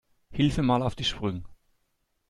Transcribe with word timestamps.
Hilf 0.31 0.57
mir 0.57 0.63
mal 0.63 0.81
auf 0.81 0.95
die 0.95 1.03
Sprünge. 1.03 1.43